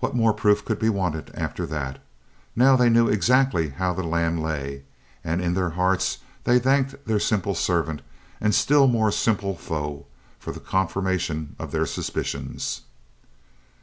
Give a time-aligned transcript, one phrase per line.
[0.00, 2.02] What more proof could be wanted after that?
[2.54, 4.84] Now they knew exactly how the land lay,
[5.24, 8.02] and in their hearts they thanked their simple servant
[8.42, 10.04] and still more simple foe,
[10.38, 12.82] for the confirmation of their suspicions.